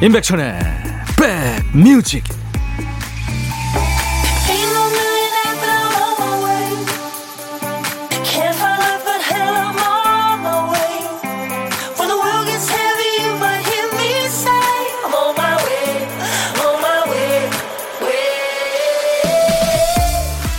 임백천의 0.00 0.60
백뮤직 1.72 2.22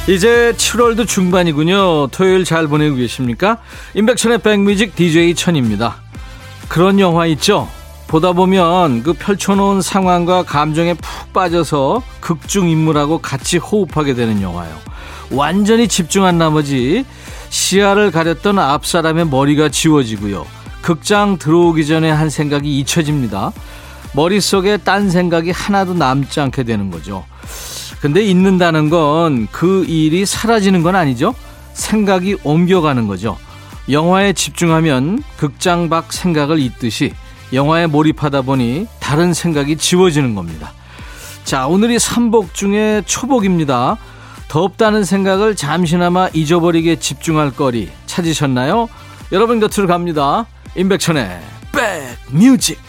이제 0.10 0.54
7월도 0.58 1.08
중반이군요. 1.08 2.08
토요일 2.08 2.44
잘 2.44 2.68
보내고 2.68 2.96
계십니까? 2.96 3.60
임백천의 3.94 4.40
백뮤직 4.40 4.96
DJ 4.98 5.36
천입니다. 5.36 6.02
그런 6.68 7.00
영화 7.00 7.26
있죠? 7.28 7.70
보다 8.10 8.34
보면 8.34 9.04
그 9.04 9.14
펼쳐놓은 9.14 9.84
상황과 9.84 10.42
감정에 10.42 10.96
푹 10.96 11.32
빠져서 11.32 12.02
극중 12.22 12.68
인물하고 12.68 13.20
같이 13.20 13.58
호흡하게 13.58 14.16
되는 14.16 14.42
영화요. 14.42 14.76
완전히 15.30 15.88
집중한 15.88 16.40
나머지 16.40 17.06
시야를 17.50 18.10
가렸던 18.10 18.58
앞 18.58 18.88
사람의 18.88 19.28
머리가 19.28 19.70
지워지고요. 19.70 20.44
극장 20.82 21.38
들어오기 21.38 21.86
전에 21.86 22.10
한 22.10 22.32
생각이 22.32 22.80
잊혀집니다. 22.80 23.52
머릿속에 24.14 24.78
딴 24.78 25.12
생각이 25.12 25.52
하나도 25.52 25.94
남지 25.94 26.40
않게 26.40 26.64
되는 26.64 26.90
거죠. 26.90 27.26
근데 28.02 28.24
잊는다는 28.24 28.90
건 28.90 29.48
그 29.52 29.86
일이 29.86 30.26
사라지는 30.26 30.82
건 30.82 30.96
아니죠. 30.96 31.36
생각이 31.74 32.38
옮겨가는 32.44 33.06
거죠. 33.08 33.38
영화에 33.88 34.34
집중하면 34.34 35.22
극장 35.38 35.90
밖 35.90 36.12
생각을 36.12 36.58
잊듯이 36.58 37.14
영화에 37.54 37.88
몰입하다 37.88 38.44
보니 38.44 38.88
다른 39.00 39.34
생각이 39.34 39.78
지워지는 39.78 40.36
겁니다. 40.36 40.74
자, 41.44 41.68
오늘이 41.68 41.98
삼복 41.98 42.54
중에 42.54 43.02
초복입니다. 43.06 43.98
덥다는 44.50 45.04
생각을 45.04 45.56
잠시나마 45.56 46.30
잊어버리게 46.34 46.98
집중할 46.98 47.52
거리 47.52 47.90
찾으셨나요? 48.06 48.90
여러분 49.32 49.60
곁으로 49.60 49.88
갑니다. 49.88 50.46
임백천의 50.76 51.40
백뮤직. 51.72 52.80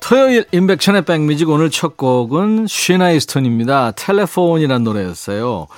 토요일 0.00 0.44
임백천의 0.52 1.04
백뮤직 1.04 1.48
오늘 1.48 1.70
첫 1.70 1.96
곡은 1.96 2.66
쉬나이스톤입니다. 2.68 3.92
텔레폰이라는 3.92 4.84
노래였어요. 4.84 5.68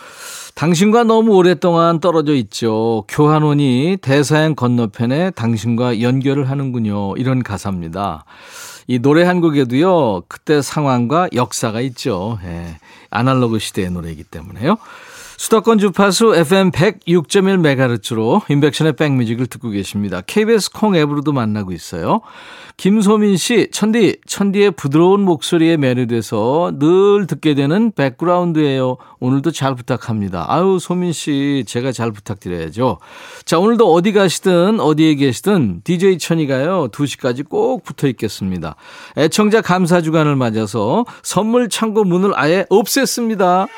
당신과 0.54 1.02
너무 1.02 1.32
오랫동안 1.32 1.98
떨어져 1.98 2.34
있죠. 2.34 3.04
교환원이 3.08 3.98
대사양 4.00 4.54
건너편에 4.54 5.30
당신과 5.30 6.00
연결을 6.00 6.48
하는군요. 6.48 7.16
이런 7.16 7.42
가사입니다. 7.42 8.24
이 8.86 9.00
노래 9.00 9.24
한 9.24 9.40
곡에도요, 9.40 10.22
그때 10.28 10.62
상황과 10.62 11.30
역사가 11.34 11.80
있죠. 11.80 12.38
예. 12.44 12.78
아날로그 13.10 13.58
시대의 13.58 13.90
노래이기 13.90 14.24
때문에요. 14.24 14.76
수도권 15.36 15.78
주파수 15.78 16.34
FM 16.34 16.70
106.1MHz로 16.70 18.42
인백션의 18.50 18.94
백뮤직을 18.94 19.46
듣고 19.46 19.70
계십니다. 19.70 20.20
KBS 20.26 20.70
콩 20.72 20.96
앱으로도 20.96 21.32
만나고 21.32 21.72
있어요. 21.72 22.20
김소민 22.76 23.36
씨, 23.36 23.68
천디, 23.70 24.18
천디의 24.26 24.72
부드러운 24.72 25.22
목소리에 25.22 25.76
매료돼서 25.76 26.72
늘 26.78 27.26
듣게 27.26 27.54
되는 27.54 27.92
백그라운드예요. 27.92 28.96
오늘도 29.20 29.52
잘 29.52 29.74
부탁합니다. 29.74 30.46
아유, 30.48 30.78
소민 30.80 31.12
씨, 31.12 31.64
제가 31.66 31.92
잘 31.92 32.10
부탁드려야죠. 32.10 32.98
자, 33.44 33.58
오늘도 33.58 33.92
어디 33.92 34.12
가시든 34.12 34.80
어디에 34.80 35.14
계시든 35.14 35.82
DJ 35.84 36.18
천이가요. 36.18 36.88
2시까지 36.88 37.48
꼭 37.48 37.84
붙어 37.84 38.08
있겠습니다. 38.08 38.74
애청자 39.16 39.60
감사 39.60 40.00
주간을 40.00 40.34
맞아서 40.36 41.04
선물 41.22 41.68
창고 41.68 42.04
문을 42.04 42.32
아예 42.34 42.64
없앴습니다. 42.70 43.68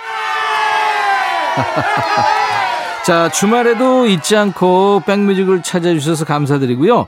자, 3.04 3.28
주말에도 3.30 4.06
잊지 4.06 4.36
않고 4.36 5.02
백뮤직을 5.06 5.62
찾아주셔서 5.62 6.24
감사드리고요. 6.24 7.06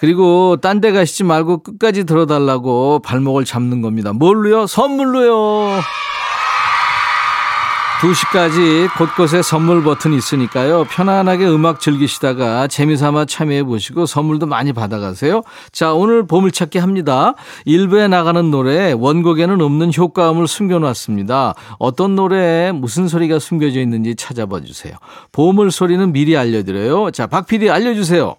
그리고 0.00 0.56
딴 0.60 0.80
데 0.80 0.92
가시지 0.92 1.24
말고 1.24 1.62
끝까지 1.62 2.04
들어달라고 2.04 3.00
발목을 3.00 3.44
잡는 3.44 3.82
겁니다. 3.82 4.12
뭘로요? 4.12 4.66
선물로요. 4.66 5.80
2시까지 8.00 8.88
곳곳에 8.96 9.42
선물 9.42 9.82
버튼이 9.82 10.16
있으니까요. 10.16 10.84
편안하게 10.84 11.48
음악 11.48 11.80
즐기시다가 11.80 12.68
재미삼아 12.68 13.24
참여해 13.24 13.64
보시고 13.64 14.06
선물도 14.06 14.46
많이 14.46 14.72
받아가세요. 14.72 15.42
자, 15.72 15.92
오늘 15.92 16.24
보물찾기 16.24 16.78
합니다. 16.78 17.34
일부에 17.64 18.06
나가는 18.06 18.50
노래 18.50 18.92
원곡에는 18.92 19.60
없는 19.60 19.90
효과음을 19.96 20.46
숨겨놨습니다. 20.46 21.54
어떤 21.78 22.14
노래에 22.14 22.70
무슨 22.70 23.08
소리가 23.08 23.40
숨겨져 23.40 23.80
있는지 23.80 24.14
찾아봐 24.14 24.60
주세요. 24.60 24.94
보물 25.32 25.72
소리는 25.72 26.12
미리 26.12 26.36
알려드려요. 26.36 27.10
자, 27.10 27.26
박 27.26 27.48
PD 27.48 27.68
알려주세요. 27.68 28.36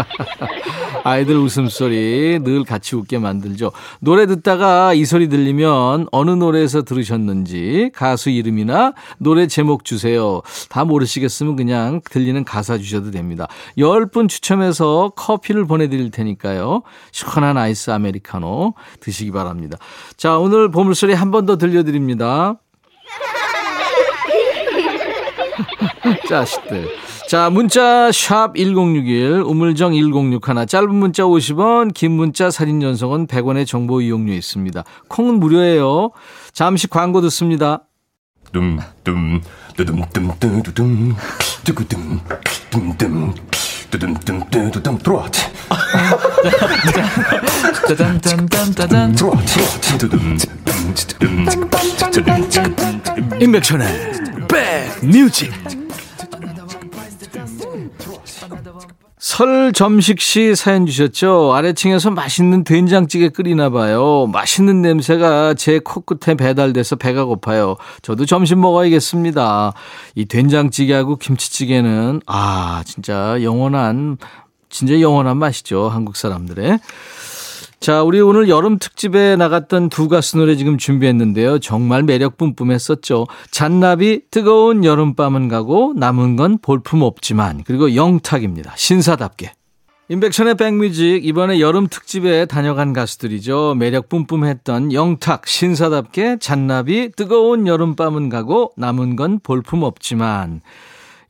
아이들 1.02 1.36
웃음소리 1.36 2.40
늘 2.42 2.64
같이 2.64 2.94
웃게 2.96 3.18
만들죠. 3.18 3.72
노래 4.00 4.26
듣다가 4.26 4.92
이 4.94 5.04
소리 5.04 5.28
들리면 5.28 6.08
어느 6.12 6.30
노래에서 6.30 6.82
들으셨는지 6.82 7.90
가수 7.94 8.30
이름이나 8.30 8.92
노래 9.18 9.46
제목 9.46 9.84
주세요. 9.84 10.42
다 10.68 10.84
모르시겠으면 10.84 11.56
그냥 11.56 12.00
들리는 12.10 12.44
가사 12.44 12.78
주셔도 12.78 13.10
됩니다. 13.10 13.48
10분 13.78 14.28
추첨해서 14.28 15.12
커피를 15.16 15.66
보내드릴 15.66 16.10
테니까요. 16.10 16.82
시원한 17.12 17.56
아이스 17.56 17.90
아메리카노 17.90 18.74
드시기 19.00 19.30
바랍니다. 19.32 19.78
자, 20.16 20.36
오늘 20.38 20.70
보물소리 20.70 21.14
한 21.14 21.30
번 21.30 21.46
더 21.46 21.56
들려드립니다. 21.56 22.56
자식들. 26.28 26.88
자, 27.30 27.48
문자 27.48 28.10
샵 28.10 28.56
1061, 28.56 29.42
우물정 29.46 29.94
1061, 29.94 30.66
짧은 30.66 30.92
문자 30.92 31.22
50원, 31.22 31.94
긴 31.94 32.10
문자 32.10 32.50
사진 32.50 32.82
연속은 32.82 33.28
100원의 33.28 33.68
정보 33.68 34.00
이용료 34.00 34.32
있습니다. 34.32 34.82
콩은 35.06 35.38
무료예요. 35.38 36.10
잠시 36.52 36.88
광고 36.88 37.20
듣습니다. 37.20 37.84
둠둠 38.52 39.42
두둠둠 39.76 40.62
두둠 40.64 41.14
두구둠 41.62 42.20
둠둠 42.68 43.34
두둠둠 43.92 44.70
두둠 44.72 44.98
들어와. 44.98 45.30
짜잔짠짠짠짠 47.86 49.12
들어와 49.14 49.36
들어와 49.44 49.70
두둠 49.98 50.36
임백천의 53.40 53.86
백 54.48 55.06
뮤직 55.06 55.79
설 59.20 59.74
점식 59.74 60.18
시 60.18 60.54
사연 60.54 60.86
주셨죠? 60.86 61.52
아래층에서 61.52 62.10
맛있는 62.10 62.64
된장찌개 62.64 63.28
끓이나 63.28 63.68
봐요. 63.68 64.26
맛있는 64.32 64.80
냄새가 64.80 65.52
제 65.54 65.78
코끝에 65.78 66.36
배달돼서 66.36 66.96
배가 66.96 67.26
고파요. 67.26 67.76
저도 68.00 68.24
점심 68.24 68.62
먹어야겠습니다. 68.62 69.74
이 70.14 70.24
된장찌개하고 70.24 71.16
김치찌개는 71.16 72.22
아, 72.24 72.82
진짜 72.86 73.42
영원한 73.42 74.16
진짜 74.70 74.98
영원한 74.98 75.36
맛이죠. 75.36 75.90
한국 75.90 76.16
사람들의. 76.16 76.78
자, 77.80 78.02
우리 78.02 78.20
오늘 78.20 78.50
여름 78.50 78.78
특집에 78.78 79.36
나갔던 79.36 79.88
두 79.88 80.08
가수 80.08 80.36
노래 80.36 80.54
지금 80.56 80.76
준비했는데요. 80.76 81.60
정말 81.60 82.02
매력 82.02 82.36
뿜뿜했었죠. 82.36 83.26
잔나비 83.50 84.20
뜨거운 84.30 84.84
여름밤은 84.84 85.48
가고 85.48 85.94
남은 85.96 86.36
건 86.36 86.58
볼품 86.60 87.00
없지만 87.00 87.62
그리고 87.64 87.94
영탁입니다. 87.94 88.74
신사답게. 88.76 89.54
인백션의 90.10 90.56
백뮤직 90.56 91.24
이번에 91.24 91.58
여름 91.60 91.86
특집에 91.86 92.44
다녀간 92.44 92.92
가수들이죠. 92.92 93.76
매력 93.78 94.10
뿜뿜했던 94.10 94.92
영탁, 94.92 95.46
신사답게, 95.46 96.36
잔나비, 96.38 97.12
뜨거운 97.16 97.66
여름밤은 97.66 98.28
가고 98.28 98.72
남은 98.76 99.16
건 99.16 99.40
볼품 99.42 99.84
없지만 99.84 100.60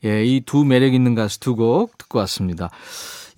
예, 0.03 0.25
이 0.25 0.41
두 0.41 0.65
매력 0.65 0.93
있는 0.95 1.15
가수 1.15 1.39
두 1.39 1.55
곡 1.55 1.97
듣고 1.97 2.17
왔습니다. 2.19 2.71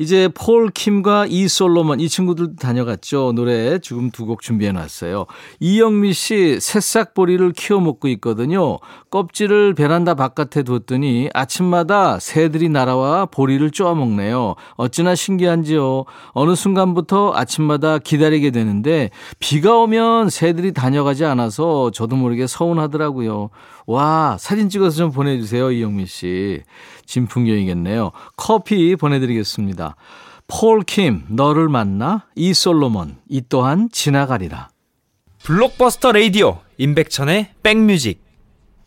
이제 0.03 0.27
폴 0.33 0.69
킴과 0.69 1.27
이 1.29 1.47
솔로몬 1.47 2.01
이 2.01 2.09
친구들도 2.09 2.57
다녀갔죠. 2.57 3.31
노래 3.33 3.79
지금 3.79 4.11
두 4.11 4.25
곡 4.25 4.41
준비해 4.41 4.71
놨어요. 4.71 5.25
이영미 5.61 6.11
씨 6.13 6.59
새싹 6.59 7.13
보리를 7.13 7.51
키워 7.53 7.79
먹고 7.79 8.07
있거든요. 8.09 8.79
껍질을 9.09 9.73
베란다 9.75 10.13
바깥에 10.15 10.63
뒀더니 10.63 11.29
아침마다 11.33 12.19
새들이 12.19 12.67
날아와 12.69 13.27
보리를 13.27 13.69
쪼아 13.71 13.95
먹네요. 13.95 14.55
어찌나 14.75 15.15
신기한지요. 15.15 16.03
어느 16.31 16.55
순간부터 16.55 17.33
아침마다 17.35 17.97
기다리게 17.97 18.51
되는데 18.51 19.09
비가 19.39 19.77
오면 19.77 20.29
새들이 20.29 20.73
다녀가지 20.73 21.23
않아서 21.25 21.91
저도 21.91 22.15
모르게 22.17 22.47
서운하더라고요. 22.47 23.49
와, 23.85 24.37
사진 24.39 24.69
찍어서 24.69 24.97
좀 24.97 25.11
보내주세요, 25.11 25.71
이영민 25.71 26.05
씨. 26.05 26.61
진풍경이겠네요. 27.05 28.11
커피 28.37 28.95
보내드리겠습니다. 28.95 29.95
폴킴, 30.47 31.25
너를 31.29 31.69
만나? 31.69 32.27
이 32.35 32.53
솔로몬, 32.53 33.17
이 33.29 33.41
또한 33.49 33.89
지나가리라. 33.91 34.69
블록버스터 35.43 36.11
레이디오, 36.13 36.59
임백천의 36.77 37.55
백뮤직. 37.63 38.23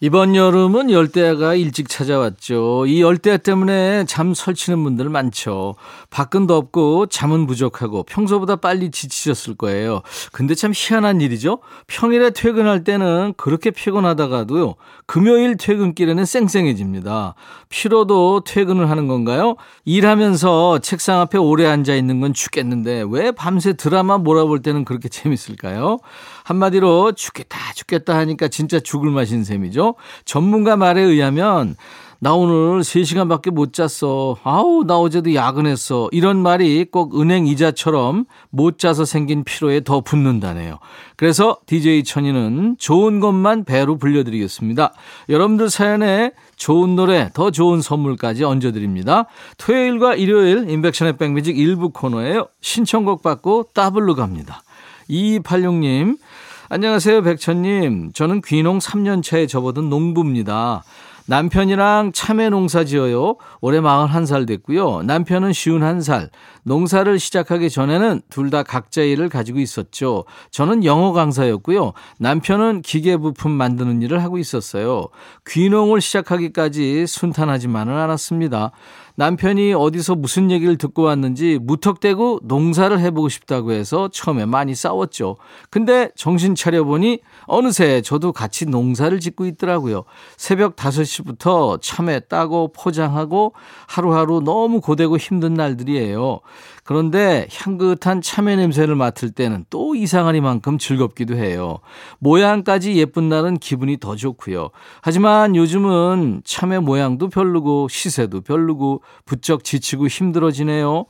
이번 0.00 0.36
여름은 0.36 0.90
열대야가 0.90 1.54
일찍 1.54 1.88
찾아왔죠. 1.88 2.84
이 2.86 3.00
열대야 3.00 3.38
때문에 3.38 4.04
잠 4.04 4.34
설치는 4.34 4.84
분들 4.84 5.08
많죠. 5.08 5.74
밖은 6.10 6.46
덥고 6.46 7.06
잠은 7.06 7.46
부족하고 7.46 8.02
평소보다 8.02 8.56
빨리 8.56 8.90
지치셨을 8.90 9.54
거예요. 9.54 10.02
근데 10.32 10.54
참 10.54 10.72
희한한 10.74 11.22
일이죠. 11.22 11.60
평일에 11.86 12.30
퇴근할 12.30 12.84
때는 12.84 13.32
그렇게 13.38 13.70
피곤하다가도요. 13.70 14.74
금요일 15.06 15.56
퇴근길에는 15.56 16.26
쌩쌩해집니다. 16.26 17.34
피로도 17.70 18.42
퇴근을 18.44 18.90
하는 18.90 19.08
건가요? 19.08 19.56
일하면서 19.86 20.80
책상 20.80 21.20
앞에 21.20 21.38
오래 21.38 21.66
앉아 21.66 21.94
있는 21.94 22.20
건 22.20 22.34
죽겠는데 22.34 23.04
왜 23.08 23.30
밤새 23.30 23.72
드라마 23.72 24.18
몰아볼 24.18 24.60
때는 24.60 24.84
그렇게 24.84 25.08
재밌을까요? 25.08 25.98
한마디로 26.46 27.12
죽겠다 27.12 27.58
죽겠다 27.74 28.16
하니까 28.18 28.46
진짜 28.46 28.78
죽을 28.78 29.10
맛인 29.10 29.42
셈이죠. 29.42 29.96
전문가 30.24 30.76
말에 30.76 31.00
의하면 31.02 31.74
나 32.18 32.34
오늘 32.34 32.80
3시간밖에 32.80 33.50
못 33.50 33.72
잤어. 33.72 34.36
아우, 34.42 34.84
나 34.86 34.96
어제도 34.96 35.34
야근했어. 35.34 36.08
이런 36.12 36.38
말이 36.38 36.86
꼭 36.90 37.20
은행 37.20 37.46
이자처럼 37.46 38.24
못 38.50 38.78
자서 38.78 39.04
생긴 39.04 39.44
피로에 39.44 39.82
더 39.82 40.00
붙는다네요. 40.00 40.78
그래서 41.16 41.58
DJ 41.66 42.04
천이는 42.04 42.76
좋은 42.78 43.20
것만 43.20 43.64
배로 43.64 43.98
불려드리겠습니다. 43.98 44.94
여러분들 45.28 45.68
사연에 45.68 46.30
좋은 46.54 46.96
노래, 46.96 47.30
더 47.34 47.50
좋은 47.50 47.82
선물까지 47.82 48.44
얹어드립니다. 48.44 49.26
토요일과 49.58 50.14
일요일 50.14 50.70
인백션의 50.70 51.18
백뮤직 51.18 51.58
일부 51.58 51.90
코너예요. 51.90 52.46
신청곡 52.62 53.22
받고 53.22 53.66
따블로 53.74 54.14
갑니다. 54.14 54.62
2286님, 55.10 56.18
안녕하세요, 56.68 57.22
백천님. 57.22 58.10
저는 58.12 58.40
귀농 58.44 58.78
3년차에 58.78 59.48
접어든 59.48 59.88
농부입니다. 59.88 60.82
남편이랑 61.28 62.10
참외 62.12 62.50
농사 62.50 62.82
지어요. 62.84 63.36
올해 63.60 63.80
41살 63.80 64.46
됐고요. 64.48 65.02
남편은 65.02 65.50
51살. 65.52 66.30
농사를 66.64 67.18
시작하기 67.18 67.70
전에는 67.70 68.22
둘 68.30 68.50
다 68.50 68.62
각자 68.64 69.02
일을 69.02 69.28
가지고 69.28 69.60
있었죠. 69.60 70.24
저는 70.50 70.84
영어 70.84 71.12
강사였고요. 71.12 71.92
남편은 72.18 72.82
기계 72.82 73.16
부품 73.16 73.52
만드는 73.52 74.02
일을 74.02 74.22
하고 74.22 74.38
있었어요. 74.38 75.06
귀농을 75.48 76.00
시작하기까지 76.00 77.06
순탄하지만은 77.06 77.92
않았습니다. 77.96 78.72
남편이 79.16 79.72
어디서 79.72 80.14
무슨 80.14 80.50
얘기를 80.50 80.76
듣고 80.76 81.02
왔는지 81.02 81.58
무턱대고 81.62 82.40
농사를 82.44 82.98
해보고 82.98 83.28
싶다고 83.30 83.72
해서 83.72 84.08
처음에 84.12 84.44
많이 84.44 84.74
싸웠죠. 84.74 85.36
근데 85.70 86.10
정신 86.16 86.54
차려보니 86.54 87.20
어느새 87.46 88.02
저도 88.02 88.32
같이 88.32 88.66
농사를 88.66 89.18
짓고 89.18 89.46
있더라고요. 89.46 90.04
새벽 90.36 90.76
5시부터 90.76 91.80
참외 91.80 92.20
따고 92.20 92.72
포장하고 92.72 93.54
하루하루 93.86 94.42
너무 94.42 94.80
고되고 94.82 95.16
힘든 95.16 95.54
날들이에요. 95.54 96.40
그런데 96.86 97.48
향긋한 97.52 98.22
참외 98.22 98.54
냄새를 98.54 98.94
맡을 98.94 99.32
때는 99.32 99.64
또 99.70 99.96
이상하리만큼 99.96 100.78
즐겁기도 100.78 101.34
해요. 101.34 101.80
모양까지 102.20 102.94
예쁜 102.96 103.28
날은 103.28 103.58
기분이 103.58 103.98
더 103.98 104.14
좋고요. 104.14 104.70
하지만 105.02 105.56
요즘은 105.56 106.42
참외 106.44 106.78
모양도 106.78 107.28
별로고 107.28 107.88
시세도 107.88 108.42
별로고 108.42 109.02
부쩍 109.24 109.64
지치고 109.64 110.06
힘들어지네요. 110.06 111.06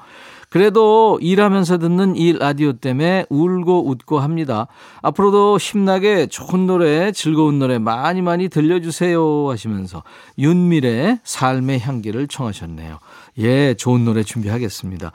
그래도 0.49 1.19
일하면서 1.20 1.79
듣는 1.79 2.17
이 2.17 2.32
라디오 2.32 2.72
때문에 2.72 3.26
울고 3.29 3.90
웃고 3.90 4.20
합니다. 4.20 4.69
앞으로도 5.02 5.58
힘나게 5.58 6.26
좋은 6.29 6.67
노래, 6.67 7.12
즐거운 7.12 7.58
노래 7.58 7.79
많이 7.79 8.22
많이 8.22 8.49
들려주세요 8.49 9.50
하시면서 9.50 10.05
윤미래 10.38 11.19
삶의 11.25 11.81
향기를 11.81 12.29
청하셨네요. 12.29 12.99
예, 13.40 13.75
좋은 13.75 14.06
노래 14.06 14.22
준비하겠습니다. 14.22 15.12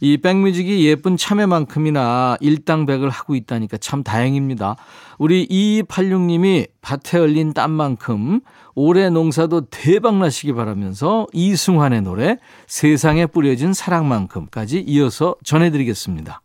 이 0.00 0.16
백뮤직이 0.16 0.86
예쁜 0.86 1.16
참외만큼이나 1.16 2.36
일당백을 2.40 3.10
하고 3.10 3.34
있다니까 3.34 3.78
참 3.78 4.02
다행입니다. 4.02 4.76
우리 5.18 5.46
2286님이 5.48 6.68
밭에 6.80 7.18
흘린 7.18 7.52
땀만큼 7.52 8.40
올해 8.74 9.08
농사도 9.10 9.62
대박 9.62 10.16
나시기 10.16 10.52
바라면서 10.52 11.26
이승환의 11.32 12.02
노래 12.02 12.38
세상에 12.66 13.26
뿌려진 13.26 13.72
사랑만큼까지 13.72 14.80
이어서 14.86 15.36
전해드리겠습니다. 15.44 16.40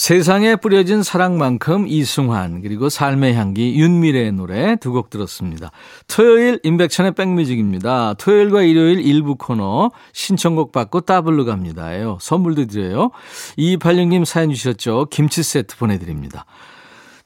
세상에 0.00 0.56
뿌려진 0.56 1.02
사랑만큼 1.02 1.86
이승환 1.86 2.62
그리고 2.62 2.88
삶의 2.88 3.34
향기 3.34 3.78
윤미래의 3.78 4.32
노래 4.32 4.76
두 4.76 4.92
곡 4.92 5.10
들었습니다. 5.10 5.72
토요일 6.08 6.58
임백천의 6.62 7.12
백뮤직입니다. 7.12 8.14
토요일과 8.14 8.62
일요일 8.62 9.00
일부 9.00 9.36
코너 9.36 9.90
신청곡 10.14 10.72
받고 10.72 11.02
따블로 11.02 11.44
갑니다요. 11.44 12.16
선물도 12.18 12.68
드려요. 12.68 13.10
2286님 13.58 14.24
사연 14.24 14.54
주셨죠. 14.54 15.08
김치 15.10 15.42
세트 15.42 15.76
보내드립니다. 15.76 16.46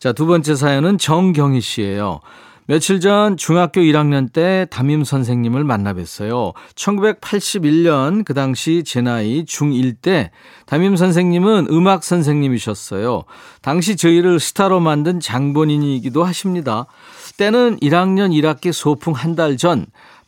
자, 0.00 0.12
두 0.12 0.26
번째 0.26 0.56
사연은 0.56 0.98
정경희 0.98 1.60
씨예요. 1.60 2.22
며칠 2.66 2.98
전 2.98 3.36
중학교 3.36 3.82
1학년 3.82 4.32
때 4.32 4.66
담임 4.70 5.04
선생님을 5.04 5.64
만나 5.64 5.92
뵀어요. 5.92 6.54
1981년 6.74 8.24
그 8.24 8.32
당시 8.32 8.82
제 8.86 9.02
나이 9.02 9.44
중1 9.44 9.96
때 10.00 10.30
담임 10.64 10.96
선생님은 10.96 11.66
음악 11.70 12.02
선생님이셨어요. 12.04 13.24
당시 13.60 13.96
저희를 13.96 14.40
스타로 14.40 14.80
만든 14.80 15.20
장본인이기도 15.20 16.24
하십니다. 16.24 16.86
때는 17.36 17.78
1학년 17.80 18.30
1학기 18.32 18.72
소풍 18.72 19.12
한 19.12 19.34
달 19.34 19.56
전 19.58 19.84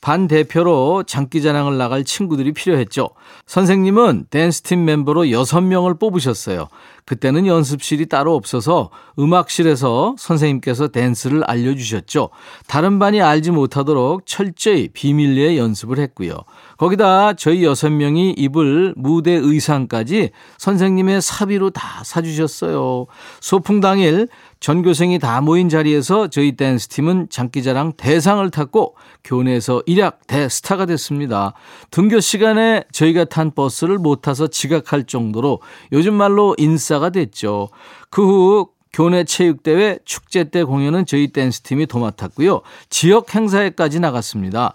반 0.07 0.29
대표로 0.29 1.03
장기자랑을 1.03 1.79
나갈 1.79 2.05
친구들이 2.05 2.53
필요했죠. 2.53 3.09
선생님은 3.47 4.27
댄스팀 4.31 4.85
멤버로 4.85 5.23
6명을 5.25 5.99
뽑으셨어요. 5.99 6.69
그때는 7.05 7.49
연습실이 7.49 8.07
따로 8.07 8.37
없어서 8.37 8.91
음악실에서 9.19 10.15
선생님께서 10.17 10.89
댄스를 10.89 11.43
알려주셨죠. 11.43 12.29
다른 12.69 13.01
반이 13.01 13.21
알지 13.21 13.51
못하도록 13.51 14.25
철저히 14.27 14.87
비밀리에 14.93 15.59
연습을 15.59 15.99
했고요. 15.99 16.37
거기다 16.77 17.35
저희 17.35 17.65
여섯 17.65 17.91
명이 17.91 18.35
입을 18.37 18.95
무대 18.97 19.33
의상까지 19.33 20.31
선생님의 20.59 21.23
사비로 21.23 21.71
다 21.71 22.03
사주셨어요. 22.05 23.07
소풍 23.41 23.81
당일 23.81 24.29
전교생이 24.61 25.19
다 25.19 25.41
모인 25.41 25.69
자리에서 25.69 26.29
저희 26.29 26.57
댄스팀은 26.57 27.29
장기자랑 27.31 27.95
대상을 27.97 28.49
탔고 28.51 28.97
교내에서 29.25 29.83
일약 29.87 30.27
대스타가 30.27 30.87
됐습니다. 30.87 31.55
등교 31.91 32.21
시간에 32.21 32.85
저희가 32.93 33.25
탄 33.25 33.51
버스를 33.55 33.99
못 33.99 34.23
타서 34.23 34.49
지각할 34.49 35.05
정도로 35.05 35.61
요즘 35.93 36.15
말로 36.15 36.55
인싸가 36.59 37.11
됐죠. 37.11 37.69
그후 38.11 38.69
교내 38.93 39.25
체육대회 39.25 39.99
축제 40.07 40.45
때 40.45 40.65
공연은 40.65 41.05
저희 41.05 41.29
댄스팀이 41.29 41.87
도맡았고요. 41.87 42.63
지역 42.89 43.35
행사에까지 43.35 44.01
나갔습니다. 44.01 44.75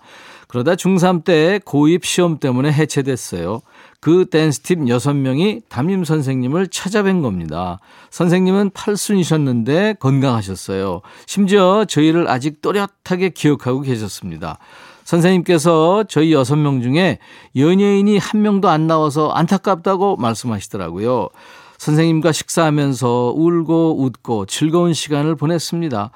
그러다 0.52 0.76
중3 0.76 1.24
때 1.24 1.62
고입 1.64 2.06
시험 2.06 2.38
때문에 2.38 2.74
해체됐어요. 2.74 3.62
그 4.02 4.26
댄스팀 4.26 4.84
6명이 4.84 5.62
담임 5.70 6.04
선생님을 6.04 6.68
찾아뵌 6.68 7.22
겁니다. 7.22 7.80
선생님은 8.10 8.72
팔순이셨는데 8.72 9.96
건강하셨어요. 10.02 11.04
심지어 11.26 11.86
저희를 11.88 12.28
아직 12.28 12.62
또렷하게 12.62 13.30
기억하고 13.30 13.80
계셨습니다. 13.80 14.58
선생님께서 15.06 16.04
저희 16.10 16.32
6명 16.32 16.84
중에 16.84 17.20
연예인이 17.56 18.18
한 18.18 18.42
명도 18.42 18.68
안 18.68 18.88
나와서 18.88 19.30
안타깝다고 19.30 20.18
말씀하시더라고요. 20.18 21.30
선생님과 21.78 22.34
식사하면서 22.34 23.36
울고 23.38 24.04
웃고 24.04 24.48
즐거운 24.48 24.94
시간을 24.94 25.38
보냈습니다. 25.38 26.12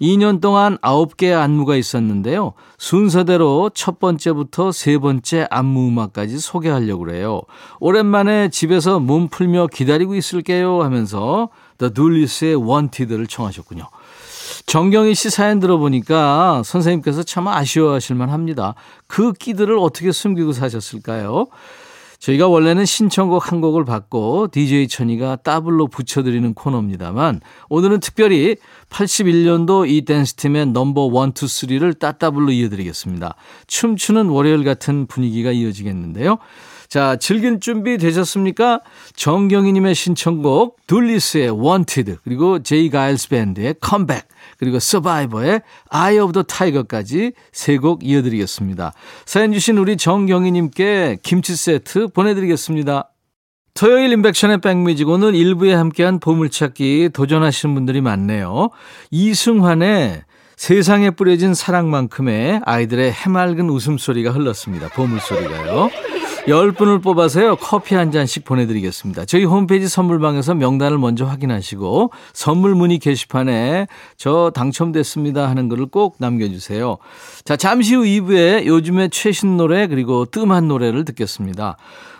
2년 0.00 0.40
동안 0.40 0.78
9개의 0.78 1.38
안무가 1.38 1.76
있었는데요. 1.76 2.52
순서대로 2.78 3.70
첫 3.74 3.98
번째부터 3.98 4.72
세 4.72 4.98
번째 4.98 5.46
안무 5.50 5.88
음악까지 5.88 6.38
소개하려고 6.38 7.04
그래요. 7.04 7.42
오랜만에 7.80 8.48
집에서 8.50 9.00
몸 9.00 9.28
풀며 9.28 9.68
기다리고 9.68 10.14
있을게요 10.14 10.82
하면서 10.82 11.48
The 11.78 11.92
Dooleys의 11.92 12.56
Wanted를 12.56 13.26
청하셨군요. 13.26 13.84
정경희 14.66 15.14
씨 15.14 15.30
사연 15.30 15.60
들어보니까 15.60 16.62
선생님께서 16.64 17.22
참 17.22 17.48
아쉬워하실 17.48 18.16
만합니다. 18.16 18.74
그 19.06 19.32
끼들을 19.32 19.76
어떻게 19.78 20.12
숨기고 20.12 20.52
사셨을까요? 20.52 21.46
저희가 22.18 22.48
원래는 22.48 22.84
신청곡 22.84 23.50
한 23.50 23.60
곡을 23.60 23.84
받고 23.84 24.48
DJ 24.50 24.88
천이가 24.88 25.38
더블로 25.42 25.86
붙여드리는 25.86 26.52
코너입니다만 26.54 27.40
오늘은 27.68 28.00
특별히 28.00 28.56
81년도 28.90 29.88
이 29.88 30.02
댄스팀의 30.02 30.66
넘버 30.66 31.06
1, 31.08 31.12
2, 31.12 31.32
3를 31.32 31.98
따따블로 31.98 32.50
이어드리겠습니다. 32.50 33.34
춤추는 33.66 34.26
월요일 34.26 34.64
같은 34.64 35.06
분위기가 35.06 35.52
이어지겠는데요. 35.52 36.38
자, 36.88 37.16
즐길 37.16 37.60
준비 37.60 37.98
되셨습니까? 37.98 38.80
정경희님의 39.14 39.94
신청곡, 39.94 40.78
둘리스의 40.86 41.50
Wanted, 41.50 42.16
그리고 42.24 42.62
제이 42.62 42.88
가일스 42.88 43.28
밴드의 43.28 43.74
Come 43.78 43.99
Back, 43.99 44.26
그리고 44.58 44.78
서바이버의 44.78 45.62
Eye 45.90 46.18
of 46.18 46.32
the 46.32 46.44
Tiger까지 46.44 47.32
세 47.52 47.78
곡 47.78 48.04
이어드리겠습니다. 48.04 48.92
사연 49.24 49.52
주신 49.52 49.78
우리 49.78 49.96
정경희님께 49.96 51.18
김치 51.22 51.54
세트 51.54 52.08
보내드리겠습니다. 52.08 53.10
토요일 53.74 54.10
임백천의 54.12 54.60
백뮤직 54.60 55.08
오늘 55.08 55.36
일부에 55.36 55.72
함께한 55.74 56.18
보물찾기 56.18 57.10
도전하시는 57.12 57.74
분들이 57.74 58.00
많네요. 58.00 58.70
이승환의 59.12 60.22
세상에 60.56 61.10
뿌려진 61.10 61.54
사랑만큼의 61.54 62.62
아이들의 62.64 63.12
해맑은 63.12 63.70
웃음소리가 63.70 64.32
흘렀습니다. 64.32 64.88
보물소리가요. 64.88 65.90
10분을 66.48 67.02
뽑아서요. 67.02 67.56
커피 67.56 67.94
한 67.94 68.10
잔씩 68.10 68.44
보내드리겠습니다. 68.44 69.24
저희 69.26 69.44
홈페이지 69.44 69.88
선물방에서 69.88 70.54
명단을 70.54 70.98
먼저 70.98 71.24
확인하시고 71.24 72.10
선물 72.32 72.74
문의 72.74 72.98
게시판에 72.98 73.86
저 74.16 74.50
당첨됐습니다 74.54 75.48
하는 75.48 75.68
글을 75.68 75.86
꼭 75.86 76.16
남겨주세요. 76.18 76.98
자, 77.44 77.56
잠시 77.56 77.94
후 77.94 78.02
2부에 78.02 78.66
요즘의 78.66 79.10
최신 79.10 79.56
노래 79.56 79.86
그리고 79.86 80.24
뜸한 80.24 80.68
노래를 80.68 81.04
듣겠습니다. 81.04 81.76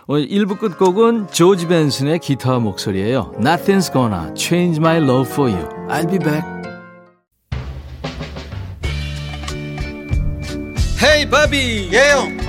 오늘 0.07 0.27
1부 0.27 0.59
끝곡은 0.59 1.27
조지 1.31 1.67
벤슨의 1.67 2.19
기타 2.19 2.57
목소리예요. 2.59 3.33
Nothing's 3.39 3.93
gonna 3.93 4.33
change 4.35 4.79
my 4.79 4.97
love 4.97 5.31
for 5.31 5.51
you. 5.51 5.67
I'll 5.87 6.09
be 6.09 6.17
back. 6.17 6.43
헤이 11.01 11.29
바비 11.29 11.89
예영 11.93 12.48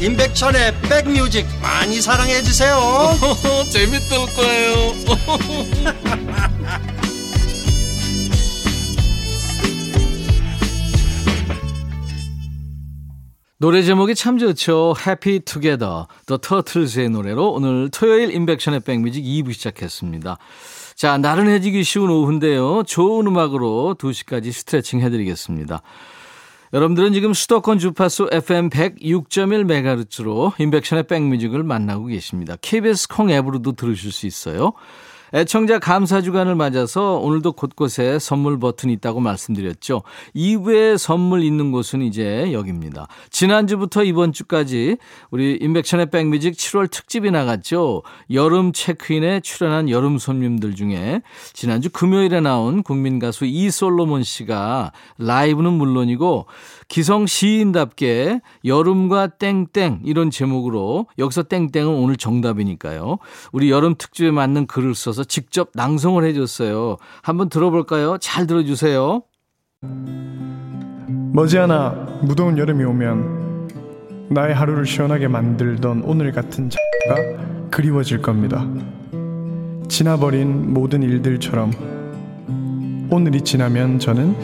임백천의 0.00 0.80
백뮤직 0.88 1.46
많이 1.60 2.00
사랑해 2.00 2.40
주세요 2.42 2.78
재밌을 3.70 4.16
거예요 4.34 4.94
노래 13.60 13.82
제목이 13.82 14.14
참 14.14 14.38
좋죠. 14.38 14.94
Happy 15.06 15.40
Together, 15.40 16.06
The 16.24 16.38
Turtles의 16.40 17.10
노래로 17.10 17.52
오늘 17.52 17.90
토요일 17.90 18.34
인백션의 18.34 18.80
백뮤직 18.80 19.22
2부 19.22 19.52
시작했습니다. 19.52 20.38
자, 20.94 21.18
나른해지기 21.18 21.84
쉬운 21.84 22.08
오후인데요. 22.08 22.84
좋은 22.84 23.26
음악으로 23.26 23.96
2시까지 23.98 24.52
스트레칭 24.52 25.02
해드리겠습니다. 25.02 25.82
여러분들은 26.72 27.12
지금 27.12 27.34
수도권 27.34 27.80
주파수 27.80 28.28
FM 28.32 28.70
106.1MHz로 28.70 30.52
인백션의 30.60 31.04
백뮤직을 31.08 31.64
만나고 31.64 32.06
계십니다. 32.06 32.54
KBS 32.60 33.08
콩 33.08 33.30
앱으로도 33.30 33.72
들으실 33.72 34.12
수 34.12 34.26
있어요. 34.26 34.72
애청자 35.32 35.78
감사 35.78 36.22
주간을 36.22 36.56
맞아서 36.56 37.16
오늘도 37.18 37.52
곳곳에 37.52 38.18
선물 38.18 38.58
버튼이 38.58 38.92
있다고 38.94 39.20
말씀드렸죠. 39.20 40.02
2부에 40.34 40.98
선물 40.98 41.44
있는 41.44 41.70
곳은 41.70 42.02
이제 42.02 42.52
여기입니다. 42.52 43.06
지난주부터 43.30 44.02
이번 44.02 44.32
주까지 44.32 44.96
우리 45.30 45.56
인백션의 45.60 46.10
백뮤직 46.10 46.54
7월 46.54 46.90
특집이 46.90 47.30
나갔죠. 47.30 48.02
여름 48.32 48.72
체크인에 48.72 49.40
출연한 49.40 49.88
여름 49.88 50.18
손님들 50.18 50.74
중에 50.74 51.22
지난주 51.52 51.90
금요일에 51.90 52.40
나온 52.40 52.82
국민 52.82 53.20
가수 53.20 53.44
이솔로몬 53.44 54.24
씨가 54.24 54.92
라이브는 55.18 55.72
물론이고 55.72 56.46
기성 56.88 57.26
시인답게 57.26 58.40
여름과 58.64 59.28
땡땡 59.28 60.00
이런 60.04 60.30
제목으로 60.30 61.06
여기서 61.18 61.44
땡땡은 61.44 61.86
오늘 61.86 62.16
정답이니까요. 62.16 63.18
우리 63.52 63.70
여름 63.70 63.94
특집에 63.96 64.32
맞는 64.32 64.66
글을 64.66 64.96
써서 64.96 65.19
직접 65.24 65.70
낭송을 65.74 66.24
해줬어요. 66.24 66.96
한번 67.22 67.48
들어볼까요? 67.48 68.18
잘 68.18 68.46
들어주세요. 68.46 69.22
머지않아 71.32 72.20
무더운 72.22 72.58
여름이 72.58 72.84
오면 72.84 74.28
나의 74.30 74.54
하루를 74.54 74.86
시원하게 74.86 75.28
만들던 75.28 76.02
오늘 76.04 76.32
같은 76.32 76.70
자가 76.70 77.68
그리워질 77.70 78.22
겁니다. 78.22 78.66
지나버린 79.88 80.72
모든 80.72 81.02
일들처럼 81.02 81.72
오늘이 83.10 83.42
지나면 83.42 83.98
저는 83.98 84.36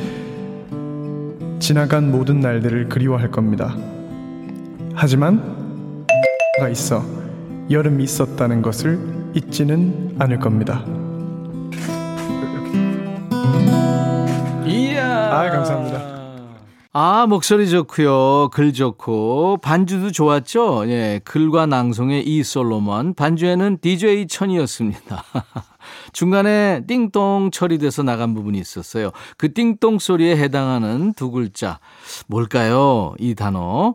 지나간 1.60 2.10
모든 2.10 2.40
날들을 2.40 2.88
그리워할 2.88 3.30
겁니다. 3.30 3.76
하지만 4.94 6.04
가 6.58 6.68
있어 6.68 7.04
여름이 7.70 8.02
있었다는 8.02 8.62
것을 8.62 9.15
잊지는 9.36 10.16
않을 10.18 10.40
겁니다. 10.40 10.82
이야. 14.66 15.30
아, 15.30 15.50
감사합니다. 15.50 16.16
아, 16.94 17.26
목소리 17.28 17.68
좋고요. 17.68 18.48
글 18.48 18.72
좋고 18.72 19.58
반주도 19.58 20.10
좋았죠. 20.10 20.88
예, 20.88 21.20
글과 21.24 21.66
낭송의 21.66 22.26
이 22.26 22.42
솔로몬, 22.42 23.12
반주에는 23.12 23.76
DJ 23.82 24.26
천이었습니다. 24.28 25.22
중간에 26.14 26.84
띵동 26.86 27.50
처리돼서 27.52 28.02
나간 28.02 28.32
부분이 28.32 28.58
있었어요. 28.58 29.10
그 29.36 29.52
띵동 29.52 29.98
소리에 29.98 30.38
해당하는 30.38 31.12
두 31.12 31.30
글자 31.30 31.78
뭘까요? 32.26 33.14
이 33.18 33.34
단어. 33.34 33.94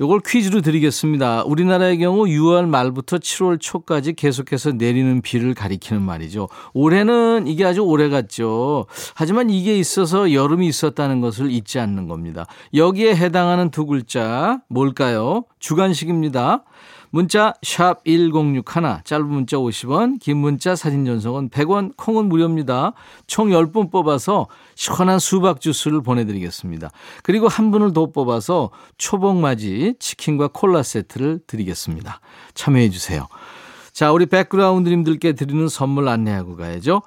요걸 0.00 0.20
퀴즈로 0.26 0.60
드리겠습니다. 0.60 1.44
우리나라의 1.44 1.98
경우 1.98 2.24
6월 2.24 2.66
말부터 2.66 3.18
7월 3.18 3.60
초까지 3.60 4.14
계속해서 4.14 4.72
내리는 4.72 5.20
비를 5.22 5.54
가리키는 5.54 6.02
말이죠. 6.02 6.48
올해는 6.72 7.46
이게 7.46 7.64
아주 7.64 7.82
오래 7.82 8.08
갔죠. 8.08 8.86
하지만 9.14 9.50
이게 9.50 9.78
있어서 9.78 10.32
여름이 10.32 10.66
있었다는 10.66 11.20
것을 11.20 11.50
잊지 11.50 11.78
않는 11.78 12.08
겁니다. 12.08 12.46
여기에 12.74 13.14
해당하는 13.14 13.70
두 13.70 13.86
글자 13.86 14.60
뭘까요? 14.68 15.44
주간식입니다. 15.60 16.64
문자 17.14 17.54
1061, 17.62 18.64
짧은 19.04 19.28
문자 19.28 19.56
50원, 19.56 20.18
긴 20.18 20.38
문자 20.38 20.74
사진 20.74 21.04
전송은 21.04 21.48
100원, 21.50 21.96
콩은 21.96 22.28
무료입니다. 22.28 22.92
총 23.28 23.50
10분 23.50 23.92
뽑아서 23.92 24.48
시원한 24.74 25.20
수박 25.20 25.60
주스를 25.60 26.02
보내드리겠습니다. 26.02 26.90
그리고 27.22 27.46
한 27.46 27.70
분을 27.70 27.92
더 27.92 28.06
뽑아서 28.06 28.70
초복맞이 28.98 29.94
치킨과 30.00 30.48
콜라 30.48 30.82
세트를 30.82 31.38
드리겠습니다. 31.46 32.18
참여해 32.54 32.90
주세요. 32.90 33.28
자, 33.92 34.10
우리 34.10 34.26
백그라운드님들께 34.26 35.34
드리는 35.34 35.68
선물 35.68 36.08
안내하고 36.08 36.56
가야죠. 36.56 37.02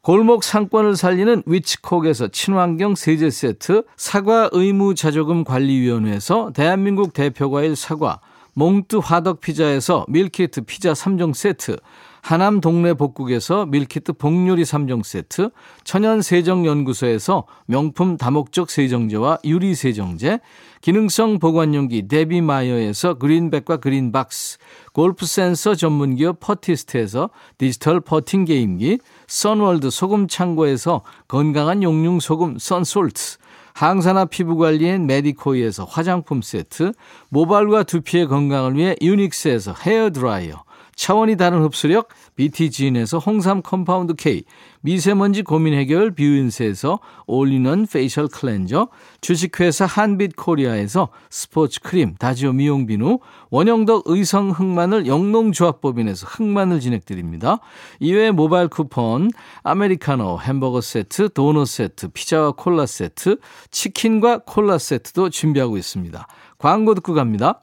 골목 0.00 0.42
상권을 0.42 0.96
살리는 0.96 1.42
위치콕에서 1.44 2.28
친환경 2.28 2.94
세제 2.94 3.28
세트, 3.28 3.82
사과 3.98 4.48
의무 4.52 4.94
자조금 4.94 5.44
관리위원회에서 5.44 6.52
대한민국 6.54 7.12
대표과일 7.12 7.76
사과, 7.76 8.20
몽뚜 8.54 8.98
화덕 8.98 9.40
피자에서 9.40 10.04
밀키트 10.08 10.62
피자 10.62 10.92
3종 10.92 11.34
세트, 11.34 11.76
하남 12.22 12.60
동네 12.60 12.92
복국에서 12.92 13.66
밀키트 13.66 14.14
복요리 14.14 14.62
3종 14.62 15.02
세트, 15.02 15.50
천연 15.84 16.20
세정 16.20 16.66
연구소에서 16.66 17.44
명품 17.66 18.16
다목적 18.16 18.70
세정제와 18.70 19.38
유리 19.44 19.74
세정제, 19.74 20.40
기능성 20.82 21.38
보관용기 21.38 22.08
데비마이어에서 22.08 23.14
그린백과 23.14 23.78
그린박스, 23.78 24.58
골프 24.92 25.26
센서 25.26 25.74
전문 25.74 26.16
기업 26.16 26.40
퍼티스트에서 26.40 27.30
디지털 27.58 28.00
퍼팅 28.00 28.44
게임기, 28.44 28.98
선월드 29.26 29.90
소금 29.90 30.28
창고에서 30.28 31.02
건강한 31.28 31.82
용융 31.82 32.20
소금 32.20 32.58
썬솔트, 32.58 33.38
항산화 33.74 34.26
피부 34.26 34.56
관리엔 34.56 35.06
메디코이에서 35.06 35.84
화장품 35.84 36.42
세트, 36.42 36.92
모발과 37.28 37.84
두피의 37.84 38.26
건강을 38.26 38.76
위해 38.76 38.96
유닉스에서 39.00 39.74
헤어 39.84 40.10
드라이어, 40.10 40.64
차원이 40.94 41.36
다른 41.36 41.62
흡수력 41.62 42.08
BTG인에서 42.36 43.18
홍삼 43.18 43.62
compound 43.62 44.14
K, 44.14 44.44
미세먼지 44.82 45.42
고민 45.42 45.74
해결 45.74 46.10
뷰인스에서 46.12 47.00
올리는 47.26 47.86
facial 47.86 48.28
cleanser, 48.28 48.88
주식회사 49.20 49.86
한빛코리아에서 49.86 51.08
스포츠 51.28 51.80
크림 51.80 52.14
다지오 52.16 52.52
미용 52.52 52.86
비누, 52.86 53.18
원형덕 53.50 54.04
의성 54.06 54.50
흑마늘 54.50 55.06
영농조합법인에서 55.06 56.26
흑마늘 56.26 56.80
진액 56.80 57.07
드립니다. 57.07 57.58
이외에 57.98 58.30
모바일 58.30 58.68
쿠폰, 58.68 59.30
아메리카노, 59.62 60.40
햄버거 60.40 60.80
세트, 60.80 61.30
도넛 61.34 61.66
세트, 61.66 62.08
피자와 62.08 62.52
콜라 62.52 62.86
세트, 62.86 63.38
치킨과 63.70 64.42
콜라 64.46 64.78
세트도 64.78 65.30
준비하고 65.30 65.76
있습니다. 65.76 66.26
광고 66.58 66.94
듣고 66.94 67.14
갑니다. 67.14 67.62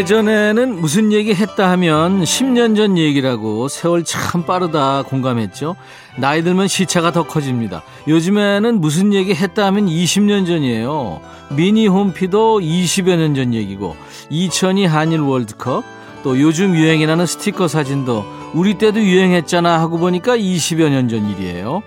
예전에는 0.00 0.78
무슨 0.78 1.10
얘기 1.10 1.32
했다 1.32 1.70
하면 1.70 2.20
10년 2.22 2.76
전 2.76 2.98
얘기라고 2.98 3.66
세월 3.68 4.04
참 4.04 4.44
빠르다 4.44 5.04
공감했죠. 5.04 5.74
나이 6.18 6.42
들면 6.42 6.68
시차가 6.68 7.12
더 7.12 7.22
커집니다. 7.22 7.82
요즘에는 8.06 8.78
무슨 8.78 9.14
얘기 9.14 9.32
했다 9.34 9.64
하면 9.66 9.86
20년 9.86 10.46
전이에요. 10.46 11.22
미니 11.56 11.86
홈피도 11.86 12.60
20여 12.60 13.16
년 13.16 13.34
전 13.34 13.54
얘기고 13.54 13.96
2002 14.28 14.84
한일 14.84 15.20
월드컵 15.20 15.82
또 16.22 16.38
요즘 16.42 16.74
유행이라는 16.76 17.24
스티커 17.24 17.66
사진도 17.66 18.22
우리 18.52 18.74
때도 18.74 19.00
유행했잖아 19.00 19.80
하고 19.80 19.96
보니까 19.96 20.36
20여 20.36 20.90
년 20.90 21.08
전 21.08 21.26
일이에요. 21.30 21.82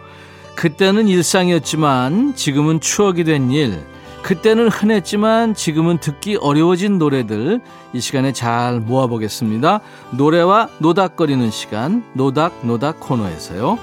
그때는 0.55 1.07
일상이었지만 1.07 2.33
지금은 2.35 2.79
추억이 2.79 3.23
된 3.23 3.51
일. 3.51 3.79
그때는 4.21 4.67
흔했지만 4.67 5.55
지금은 5.55 5.97
듣기 5.97 6.35
어려워진 6.35 6.97
노래들 6.97 7.61
이 7.93 7.99
시간에 7.99 8.31
잘 8.31 8.79
모아보겠습니다. 8.79 9.79
노래와 10.11 10.69
노닥거리는 10.79 11.49
시간 11.51 12.03
노닥노닥 12.13 12.65
노닥 12.67 12.99
코너에서요. 12.99 13.79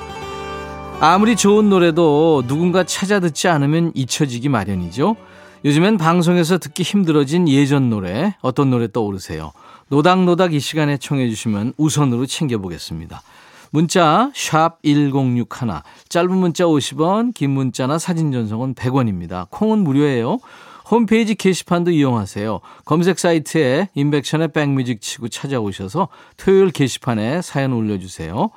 아무리 1.00 1.36
좋은 1.36 1.68
노래도 1.68 2.42
누군가 2.46 2.84
찾아 2.84 3.20
듣지 3.20 3.48
않으면 3.48 3.92
잊혀지기 3.94 4.48
마련이죠. 4.48 5.16
요즘엔 5.64 5.98
방송에서 5.98 6.58
듣기 6.58 6.82
힘들어진 6.84 7.48
예전 7.48 7.90
노래 7.90 8.36
어떤 8.40 8.70
노래 8.70 8.90
떠오르세요? 8.90 9.52
노닥노닥 9.88 10.54
이 10.54 10.60
시간에 10.60 10.96
청해 10.96 11.28
주시면 11.28 11.74
우선으로 11.76 12.26
챙겨보겠습니다. 12.26 13.22
문자 13.76 14.30
1061, 14.32 15.44
짧은 16.08 16.34
문자 16.34 16.64
50원, 16.64 17.34
긴 17.34 17.50
문자나 17.50 17.98
사진 17.98 18.32
전송은 18.32 18.74
100원입니다. 18.74 19.48
콩은 19.50 19.80
무료예요. 19.80 20.38
홈페이지 20.90 21.34
게시판도 21.34 21.90
이용하세요. 21.90 22.60
검색 22.86 23.18
사이트에 23.18 23.90
인백션의 23.92 24.52
백뮤직 24.52 25.02
치고 25.02 25.28
찾아오셔서 25.28 26.08
토요일 26.38 26.70
게시판에 26.70 27.42
사연 27.42 27.74
올려주세요. 27.74 28.48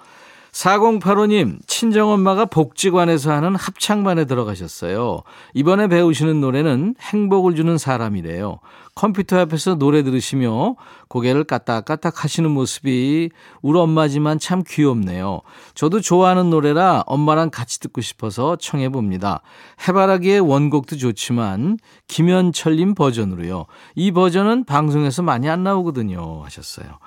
4085님, 0.52 1.60
친정엄마가 1.68 2.46
복지관에서 2.46 3.32
하는 3.32 3.56
합창반에 3.56 4.26
들어가셨어요. 4.26 5.22
이번에 5.54 5.88
배우시는 5.88 6.42
노래는 6.42 6.96
행복을 7.00 7.56
주는 7.56 7.78
사람이래요. 7.78 8.60
컴퓨터 8.96 9.40
앞에서 9.40 9.76
노래 9.76 10.04
들으시며 10.04 10.76
고개를 11.08 11.46
까딱까딱 11.46 12.24
하시는 12.24 12.52
모습이 12.52 13.30
우리 13.62 13.80
엄마지만 13.80 14.40
참 14.40 14.62
귀엽네요. 14.68 15.42
저도 15.74 16.02
좋아하는 16.02 16.50
노래라 16.50 17.04
엄마랑 17.06 17.50
같이 17.50 17.80
듣고 17.80 18.02
싶어서 18.02 18.58
청해봅니다. 18.58 19.42
해바라기의 19.88 20.42
원곡도 20.42 20.98
좋지만 20.98 21.78
김현철님 22.08 22.96
버전으로요. 22.96 23.68
이 23.96 24.12
버전은 24.12 24.66
방송에서 24.66 25.22
많이 25.22 25.48
안 25.48 25.64
나오거든요. 25.64 26.44
하셨어요. 26.44 27.00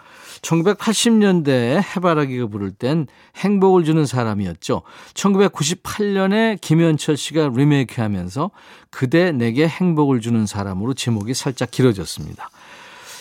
1980년대에 0.42 1.82
해바라기가 1.96 2.48
부를 2.48 2.72
땐 2.72 3.06
행복을 3.36 3.84
주는 3.84 4.04
사람이었죠. 4.04 4.82
1998년에 5.14 6.60
김현철 6.60 7.16
씨가 7.16 7.50
리메이크 7.54 8.00
하면서 8.00 8.50
그대 8.90 9.32
내게 9.32 9.66
행복을 9.66 10.20
주는 10.20 10.44
사람으로 10.46 10.94
제목이 10.94 11.32
살짝 11.34 11.70
길어졌습니다. 11.70 12.50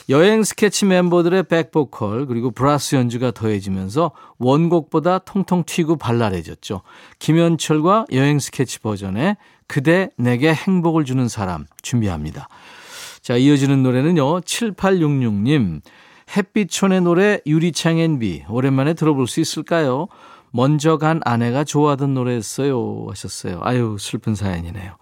여행 0.09 0.43
스케치 0.43 0.85
멤버들의 0.85 1.43
백보컬 1.43 2.25
그리고 2.25 2.49
브라스 2.51 2.95
연주가 2.95 3.31
더해지면서 3.31 4.11
원곡보다 4.39 5.19
통통 5.19 5.63
튀고 5.65 5.97
발랄해졌죠. 5.97 6.81
김현철과 7.19 8.07
여행 8.11 8.39
스케치 8.39 8.79
버전의 8.79 9.37
그대 9.67 10.09
내게 10.17 10.53
행복을 10.53 11.05
주는 11.05 11.29
사람 11.29 11.65
준비합니다. 11.81 12.49
자, 13.21 13.37
이어지는 13.37 13.83
노래는요. 13.83 14.41
7866님. 14.41 15.81
햇빛촌의 16.35 17.01
노래 17.01 17.39
유리창엔 17.45 18.19
비 18.19 18.43
오랜만에 18.49 18.93
들어볼 18.93 19.27
수 19.27 19.39
있을까요? 19.39 20.07
먼저 20.51 20.97
간 20.97 21.21
아내가 21.23 21.63
좋아하던 21.63 22.13
노래였어요 22.13 23.05
하셨어요. 23.09 23.59
아유 23.63 23.97
슬픈 23.99 24.35
사연이네요. 24.35 24.95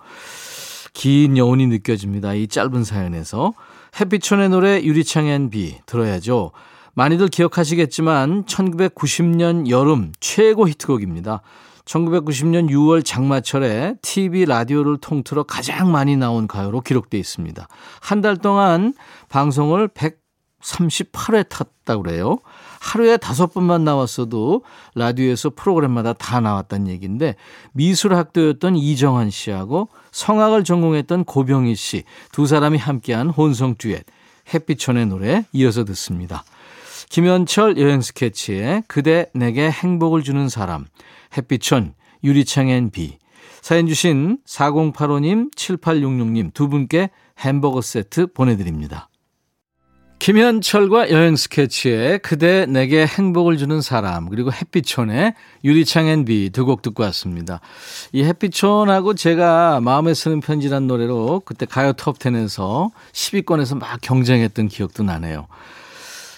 긴 0.93 1.38
여운이 1.38 1.67
느껴집니다. 1.67 2.34
이 2.34 2.47
짧은 2.47 2.84
사연에서 2.84 3.53
햇빛촌의 3.99 4.49
노래 4.49 4.82
유리창엔 4.84 5.49
비 5.49 5.77
들어야죠. 5.86 6.51
많이들 6.93 7.27
기억하시겠지만 7.29 8.45
1990년 8.45 9.69
여름 9.69 10.12
최고 10.19 10.67
히트곡입니다. 10.67 11.41
1990년 11.86 12.69
6월 12.69 13.03
장마철에 13.03 13.95
TV 14.01 14.45
라디오를 14.45 14.97
통틀어 14.97 15.43
가장 15.43 15.91
많이 15.91 16.15
나온 16.17 16.47
가요로 16.47 16.82
기록되어 16.82 17.19
있습니다. 17.19 17.67
한 18.01 18.21
달 18.21 18.38
동안 18.38 18.93
방송을 19.29 19.88
100 19.88 20.19
38회 20.62 21.48
탔다고 21.50 22.04
그래요. 22.04 22.39
하루에 22.80 23.17
다섯 23.17 23.54
번만 23.54 23.84
나왔어도 23.84 24.63
라디오에서 24.95 25.52
프로그램마다 25.52 26.13
다 26.13 26.39
나왔다는 26.39 26.88
얘기인데 26.88 27.36
미술학도였던 27.74 28.78
이정환 28.78 29.30
씨하고 29.30 29.89
성악을 30.12 30.63
전공했던 30.63 31.26
고병희 31.26 31.76
씨 31.76 32.04
두 32.32 32.45
사람이 32.45 32.78
함께한 32.78 33.30
혼성 33.30 33.76
듀엣 33.78 34.06
햇빛천의 34.54 35.08
노래 35.08 35.45
이어서 35.52 35.84
듣습니다. 35.86 36.43
김현철 37.10 37.78
여행 37.78 38.02
스케치의 38.02 38.84
그대 38.88 39.26
내게 39.34 39.69
행복을 39.69 40.24
주는 40.24 40.48
사람 40.48 40.86
햇빛천 41.36 41.93
유리창엔 42.24 42.91
비 42.91 43.17
사연 43.62 43.88
주신 43.88 44.38
4085님 44.48 45.54
7866님 45.56 46.54
두 46.54 46.69
분께 46.69 47.10
햄버거 47.39 47.82
세트 47.82 48.28
보내드립니다. 48.34 49.09
김현철과 50.19 51.12
여행 51.12 51.38
스케치의 51.38 52.19
그대 52.19 52.65
내게 52.65 53.05
행복을 53.05 53.58
주는 53.58 53.79
사람 53.82 54.27
그리고 54.29 54.51
햇빛촌의 54.51 55.34
유리창 55.63 56.08
앤비 56.08 56.49
두 56.51 56.65
곡 56.65 56.82
듣고 56.82 57.03
왔습니다. 57.03 57.62
이 58.12 58.23
햇빛촌하고 58.23 59.15
제가 59.15 59.79
마음에 59.79 60.13
쓰는 60.13 60.41
편지란 60.41 60.88
노래로 60.88 61.43
그때 61.45 61.65
가요 61.65 61.93
톱10에서 61.93 62.91
10위권에서 63.13 63.77
막 63.79 63.97
경쟁했던 64.01 64.67
기억도 64.67 65.03
나네요. 65.03 65.47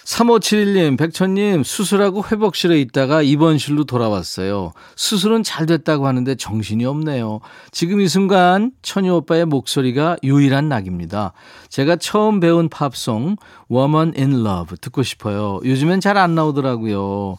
3571님, 0.04 0.98
백천님, 0.98 1.62
수술하고 1.62 2.24
회복실에 2.30 2.80
있다가 2.80 3.22
입원실로 3.22 3.84
돌아왔어요. 3.84 4.72
수술은 4.96 5.42
잘 5.42 5.66
됐다고 5.66 6.06
하는데 6.06 6.34
정신이 6.34 6.84
없네요. 6.84 7.40
지금 7.70 8.00
이 8.00 8.08
순간 8.08 8.72
천희 8.82 9.08
오빠의 9.08 9.46
목소리가 9.46 10.16
유일한 10.22 10.68
낙입니다. 10.68 11.32
제가 11.68 11.96
처음 11.96 12.40
배운 12.40 12.68
팝송, 12.68 13.36
Woman 13.70 14.14
in 14.16 14.44
Love 14.44 14.76
듣고 14.80 15.02
싶어요. 15.02 15.60
요즘엔 15.64 16.00
잘 16.00 16.12
안 16.12 16.34
나오더라고요. 16.34 17.38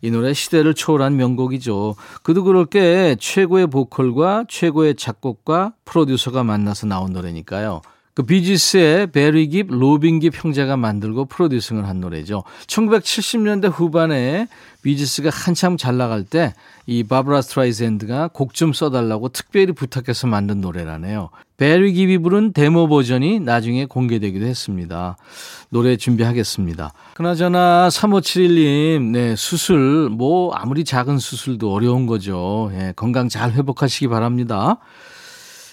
이 0.00 0.10
노래 0.10 0.32
시대를 0.34 0.74
초월한 0.74 1.16
명곡이죠. 1.16 1.96
그도 2.22 2.44
그럴 2.44 2.66
게 2.66 3.16
최고의 3.18 3.66
보컬과 3.66 4.44
최고의 4.48 4.94
작곡가, 4.96 5.72
프로듀서가 5.84 6.44
만나서 6.44 6.86
나온 6.86 7.12
노래니까요. 7.12 7.80
그 8.14 8.22
비지스의 8.22 9.08
베리 9.08 9.48
깁, 9.48 9.66
로빈 9.70 10.20
깁 10.20 10.32
형제가 10.34 10.76
만들고 10.76 11.24
프로듀싱을 11.26 11.88
한 11.88 12.00
노래죠. 12.00 12.44
1970년대 12.66 13.70
후반에 13.72 14.46
비지스가 14.82 15.30
한참 15.30 15.76
잘 15.76 15.96
나갈 15.96 16.24
때 16.24 16.54
이 16.86 17.02
바브라 17.02 17.40
스트라이샌드가 17.42 18.28
곡 18.28 18.54
좀 18.54 18.72
써달라고 18.72 19.30
특별히 19.30 19.72
부탁해서 19.72 20.28
만든 20.28 20.60
노래라네요. 20.60 21.30
베리 21.56 21.92
깁이 21.92 22.18
부른 22.18 22.52
데모 22.52 22.88
버전이 22.88 23.40
나중에 23.40 23.86
공개되기도 23.86 24.44
했습니다. 24.44 25.16
노래 25.70 25.96
준비하겠습니다. 25.96 26.92
그나저나 27.14 27.88
3571님, 27.90 29.02
네, 29.10 29.34
수술, 29.34 30.08
뭐 30.08 30.52
아무리 30.54 30.84
작은 30.84 31.18
수술도 31.18 31.72
어려운 31.72 32.06
거죠. 32.06 32.70
예, 32.74 32.92
건강 32.94 33.28
잘 33.28 33.52
회복하시기 33.52 34.06
바랍니다. 34.08 34.78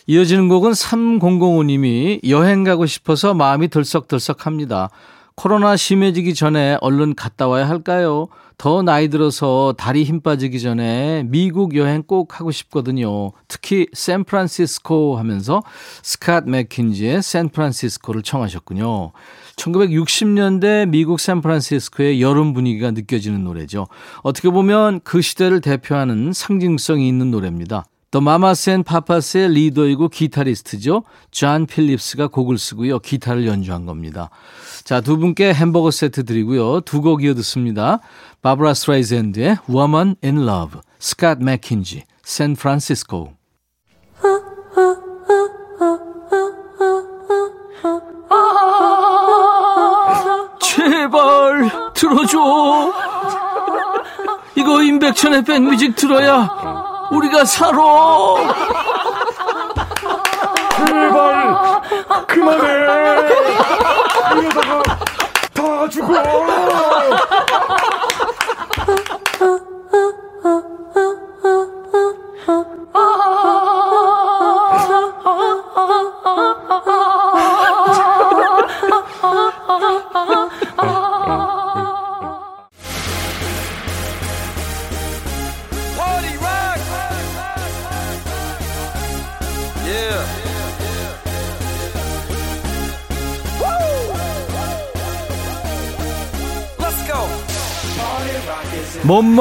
이어지는 0.08 0.48
곡은 0.50 0.72
3005님이 0.72 2.28
여행 2.30 2.64
가고 2.64 2.86
싶어서 2.86 3.34
마음이 3.34 3.68
들썩들썩합니다. 3.68 4.90
코로나 5.36 5.76
심해지기 5.76 6.34
전에 6.34 6.78
얼른 6.82 7.16
갔다 7.16 7.48
와야 7.48 7.68
할까요? 7.68 8.28
더 8.58 8.84
나이 8.84 9.08
들어서 9.08 9.74
다리 9.76 10.04
힘 10.04 10.22
빠지기 10.22 10.60
전에 10.60 11.24
미국 11.24 11.76
여행 11.76 12.04
꼭 12.04 12.40
하고 12.40 12.52
싶거든요. 12.52 13.32
특히 13.48 13.88
샌프란시스코 13.92 15.18
하면서 15.18 15.64
스캇 16.04 16.48
맥킨지의 16.48 17.24
샌프란시스코를 17.24 18.22
청하셨군요. 18.22 19.14
1960년대 19.56 20.88
미국 20.90 21.20
샌프란시스코의 21.20 22.22
여름 22.22 22.54
분위기가 22.54 22.92
느껴지는 22.92 23.44
노래죠. 23.44 23.88
어떻게 24.22 24.52
보면 24.52 25.02
그 25.04 25.22
시대를 25.24 25.62
대표하는 25.62 26.32
상징성이 26.32 27.08
있는 27.08 27.32
노래입니다. 27.32 27.86
더 28.12 28.20
마마스 28.20 28.70
앤 28.70 28.84
파파스의 28.84 29.50
리더이고 29.54 30.10
기타리스트죠. 30.10 31.04
존 31.32 31.66
필립스가 31.66 32.28
곡을 32.28 32.58
쓰고요. 32.58 33.00
기타를 33.00 33.48
연주한 33.48 33.86
겁니다. 33.86 34.30
자, 34.84 35.00
두 35.00 35.18
분께 35.18 35.54
햄버거 35.54 35.92
세트 35.92 36.26
드리고요. 36.26 36.82
두 36.82 37.02
곡 37.02 37.24
이어 37.24 37.34
듣습니다. 37.36 38.00
바브라 38.42 38.74
스트라이샌드의 38.74 39.58
Woman 39.70 40.16
in 40.24 40.42
Love, 40.48 40.82
스캇 41.00 41.42
맥킨지, 41.42 42.04
샌프란시스코. 42.24 43.34
제발 50.60 51.70
들어줘. 51.94 52.94
이거 54.56 54.84
임백천의 54.84 55.44
백뮤직 55.44 55.96
들어야 55.96 56.50
우리가 57.12 57.44
살아. 57.46 57.78
제발 60.78 61.82
그만해. 62.28 62.72
이러다가 64.40 64.82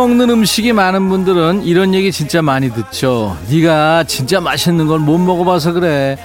먹는 0.00 0.30
음식이 0.30 0.72
많은 0.72 1.10
분들은 1.10 1.64
이런 1.64 1.92
얘기 1.92 2.10
진짜 2.10 2.40
많이 2.40 2.72
듣죠. 2.72 3.36
네가 3.50 4.04
진짜 4.04 4.40
맛있는 4.40 4.86
걸 4.86 4.98
못 5.00 5.18
먹어봐서 5.18 5.72
그래. 5.72 6.16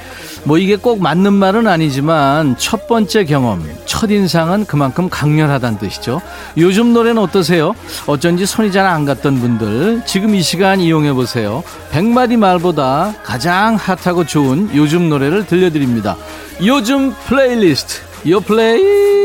뭐 0.46 0.58
이게 0.58 0.78
꼭 0.78 1.02
맞는 1.02 1.34
말은 1.34 1.68
아니지만 1.68 2.56
첫 2.58 2.88
번째 2.88 3.26
경험, 3.26 3.68
첫 3.86 4.12
인상은 4.12 4.64
그만큼 4.66 5.10
강렬하다는 5.10 5.80
뜻이죠. 5.80 6.22
요즘 6.58 6.94
노래는 6.94 7.22
어떠세요? 7.22 7.74
어쩐지 8.06 8.46
손이 8.46 8.72
잘 8.72 8.86
안 8.86 9.04
갔던 9.06 9.40
분들 9.42 10.04
지금 10.06 10.36
이 10.36 10.42
시간 10.42 10.80
이용해 10.80 11.12
보세요. 11.14 11.62
백마디 11.92 12.38
말보다 12.38 13.14
가장 13.24 13.76
핫하고 13.76 14.26
좋은 14.26 14.70
요즘 14.74 15.10
노래를 15.10 15.48
들려드립니다. 15.48 16.16
요즘 16.64 17.14
플레이리스트, 17.28 18.00
요 18.30 18.40
플레이. 18.40 19.25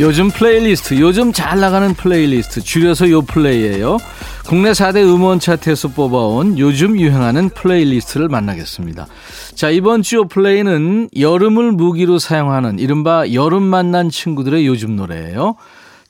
요즘 0.00 0.30
플레이리스트, 0.30 0.98
요즘 0.98 1.30
잘 1.30 1.60
나가는 1.60 1.92
플레이리스트, 1.92 2.62
줄여서 2.62 3.10
요 3.10 3.20
플레이예요. 3.20 3.98
국내 4.46 4.72
4대 4.72 5.04
음원 5.04 5.38
차트에서 5.40 5.88
뽑아온 5.88 6.58
요즘 6.58 6.98
유행하는 6.98 7.50
플레이리스트를 7.50 8.30
만나겠습니다. 8.30 9.06
자, 9.54 9.68
이번 9.68 10.00
주 10.00 10.13
요 10.13 10.26
플레이는 10.26 11.10
여름을 11.18 11.72
무기로 11.72 12.18
사용하는 12.18 12.78
이른바 12.78 13.30
여름 13.34 13.62
만난 13.62 14.08
친구들의 14.08 14.66
요즘 14.66 14.96
노래예요. 14.96 15.56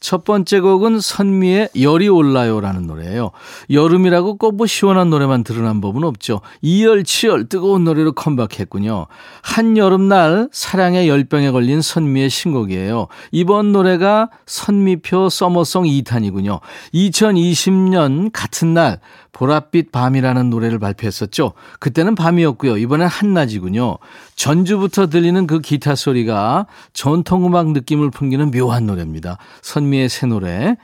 첫 0.00 0.24
번째 0.24 0.60
곡은 0.60 1.00
선미의 1.00 1.68
열이 1.80 2.08
올라요라는 2.08 2.86
노래예요. 2.86 3.30
여름이라고 3.70 4.36
꼭 4.36 4.50
뭐 4.60 4.66
시원한 4.66 5.10
노래만 5.10 5.44
들으란 5.44 5.80
법은 5.80 6.04
없죠. 6.04 6.40
이열치열 6.60 7.48
뜨거운 7.48 7.84
노래로 7.84 8.12
컴백했군요. 8.12 9.06
한여름날 9.42 10.48
사랑의 10.52 11.08
열병에 11.08 11.50
걸린 11.50 11.80
선미의 11.80 12.28
신곡이에요. 12.30 13.06
이번 13.30 13.72
노래가 13.72 14.28
선미표 14.46 15.28
서머송 15.28 15.84
2탄이군요. 15.84 16.60
2020년 16.92 18.30
같은 18.32 18.74
날 18.74 19.00
보랏빛 19.32 19.92
밤이라는 19.92 20.50
노래를 20.50 20.78
발표했었죠. 20.78 21.52
그때는 21.78 22.14
밤이었고요. 22.14 22.76
이번엔 22.76 23.06
한낮이군요. 23.06 23.98
전주부터 24.40 25.08
들리는 25.08 25.46
그 25.46 25.60
기타 25.60 25.94
소리가 25.94 26.66
전통음악 26.94 27.72
느낌을 27.72 28.10
풍기는 28.10 28.50
묘한 28.50 28.86
노래입니다. 28.86 29.36
선미의 29.60 30.08
새 30.08 30.26
노래. 30.26 30.78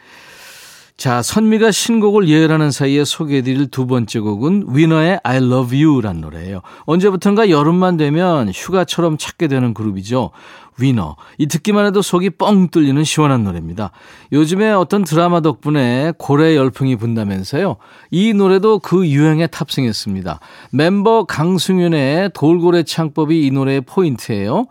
자, 0.96 1.20
선미가 1.20 1.72
신곡을 1.72 2.26
예열하는 2.26 2.70
사이에 2.70 3.04
소개해드릴 3.04 3.66
두 3.66 3.86
번째 3.86 4.18
곡은 4.20 4.68
위너의 4.70 5.20
I 5.22 5.36
Love 5.36 5.84
You란 5.84 6.22
노래예요. 6.22 6.62
언제부턴가 6.86 7.50
여름만 7.50 7.98
되면 7.98 8.48
휴가처럼 8.48 9.18
찾게 9.18 9.48
되는 9.48 9.74
그룹이죠. 9.74 10.30
위너. 10.78 11.16
이 11.36 11.46
듣기만 11.48 11.84
해도 11.84 12.00
속이 12.00 12.30
뻥 12.30 12.68
뚫리는 12.68 13.04
시원한 13.04 13.44
노래입니다. 13.44 13.90
요즘에 14.32 14.72
어떤 14.72 15.04
드라마 15.04 15.40
덕분에 15.42 16.14
고래 16.16 16.56
열풍이 16.56 16.96
분다면서요. 16.96 17.76
이 18.10 18.32
노래도 18.32 18.78
그 18.78 19.06
유행에 19.06 19.48
탑승했습니다. 19.48 20.40
멤버 20.70 21.24
강승윤의 21.24 22.30
돌고래 22.32 22.84
창법이 22.84 23.46
이 23.46 23.50
노래의 23.50 23.82
포인트예요. 23.82 24.66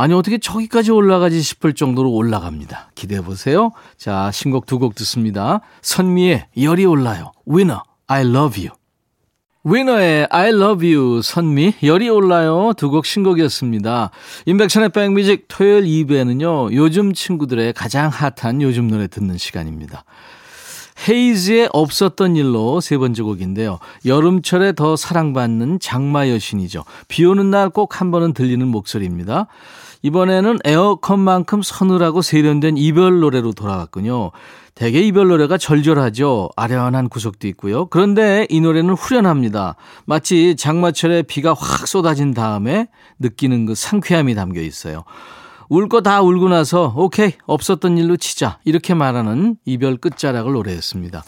아니 0.00 0.14
어떻게 0.14 0.38
저기까지 0.38 0.92
올라가지 0.92 1.42
싶을 1.42 1.74
정도로 1.74 2.10
올라갑니다. 2.10 2.92
기대해 2.94 3.20
보세요. 3.20 3.70
자 3.98 4.30
신곡 4.32 4.64
두 4.64 4.78
곡 4.78 4.94
듣습니다. 4.94 5.60
선미의 5.82 6.46
열이 6.56 6.86
올라요. 6.86 7.32
위너 7.44 7.82
I 8.06 8.22
love 8.22 8.66
you. 8.66 8.74
위너의 9.62 10.26
I 10.30 10.48
love 10.48 10.90
you 10.90 11.20
선미 11.22 11.74
열이 11.82 12.08
올라요 12.08 12.72
두 12.78 12.88
곡 12.90 13.04
신곡이었습니다. 13.04 14.10
인백션의 14.46 14.88
백뮤직 14.88 15.44
토요일 15.48 15.84
2부에는요. 15.84 16.72
요즘 16.72 17.12
친구들의 17.12 17.74
가장 17.74 18.08
핫한 18.08 18.62
요즘 18.62 18.88
노래 18.88 19.06
듣는 19.06 19.36
시간입니다. 19.36 20.04
헤이즈의 21.08 21.70
없었던 21.72 22.36
일로 22.36 22.80
세 22.80 22.98
번째 22.98 23.22
곡인데요. 23.22 23.78
여름철에 24.04 24.72
더 24.72 24.96
사랑받는 24.96 25.78
장마 25.80 26.28
여신이죠. 26.28 26.84
비 27.08 27.24
오는 27.24 27.50
날 27.50 27.70
꼭 27.70 28.00
한 28.00 28.10
번은 28.10 28.32
들리는 28.34 28.66
목소리입니다. 28.66 29.46
이번에는 30.02 30.58
에어컨만큼 30.64 31.62
서늘하고 31.62 32.22
세련된 32.22 32.76
이별 32.76 33.20
노래로 33.20 33.52
돌아갔군요. 33.52 34.30
대개 34.74 35.00
이별 35.00 35.28
노래가 35.28 35.58
절절하죠. 35.58 36.48
아련한 36.56 37.08
구석도 37.10 37.46
있고요. 37.48 37.86
그런데 37.86 38.46
이 38.48 38.60
노래는 38.60 38.94
후련합니다. 38.94 39.76
마치 40.06 40.56
장마철에 40.56 41.22
비가 41.22 41.52
확 41.52 41.86
쏟아진 41.86 42.32
다음에 42.32 42.88
느끼는 43.18 43.66
그 43.66 43.74
상쾌함이 43.74 44.34
담겨 44.34 44.60
있어요. 44.62 45.04
울 45.68 45.86
거 45.88 46.00
다 46.00 46.20
울고 46.22 46.48
나서 46.48 46.92
오케이 46.96 47.32
없었던 47.46 47.96
일로 47.98 48.16
치자 48.16 48.58
이렇게 48.64 48.92
말하는 48.94 49.54
이별 49.64 49.98
끝자락을 49.98 50.52
노래했습니다. 50.52 51.22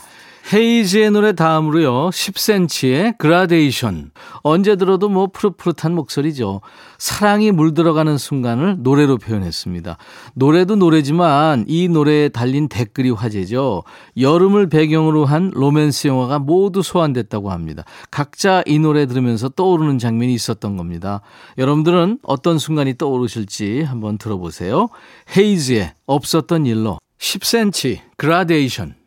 헤이즈의 0.52 1.11
노래 1.12 1.33
다음으로요. 1.33 2.11
10cm의 2.11 3.16
그라데이션. 3.16 4.11
언제 4.42 4.76
들어도 4.76 5.09
뭐 5.09 5.28
푸릇푸릇한 5.28 5.94
목소리죠. 5.94 6.61
사랑이 6.98 7.52
물들어가는 7.52 8.18
순간을 8.18 8.76
노래로 8.81 9.18
표현했습니다. 9.18 9.96
노래도 10.35 10.76
노래지만 10.76 11.64
이 11.68 11.88
노래에 11.88 12.28
달린 12.28 12.68
댓글이 12.68 13.11
화제죠. 13.11 13.85
여름을 14.18 14.68
배경으로 14.68 15.24
한 15.24 15.50
로맨스 15.55 16.09
영화가 16.09 16.40
모두 16.40 16.83
소환됐다고 16.83 17.50
합니다. 17.50 17.85
각자 18.11 18.62
이 18.66 18.78
노래 18.78 19.07
들으면서 19.07 19.48
떠오르는 19.48 19.98
장면이 19.98 20.35
있었던 20.35 20.76
겁니다. 20.76 21.20
여러분들은 21.57 22.18
어떤 22.22 22.59
순간이 22.59 22.98
떠오르실지 22.98 23.83
한번 23.83 24.18
들어보세요. 24.18 24.88
헤이즈의 25.37 25.92
없었던 26.07 26.66
일로 26.66 26.98
10cm 27.18 28.00
그라데이션 28.16 29.01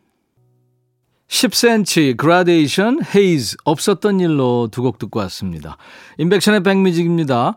10cm, 1.28 2.16
그라데이션, 2.16 3.00
헤이즈, 3.14 3.56
없었던 3.64 4.20
일로 4.20 4.68
두 4.70 4.82
곡 4.82 4.98
듣고 4.98 5.18
왔습니다. 5.20 5.76
임백천의 6.18 6.62
백뮤직입니다. 6.62 7.56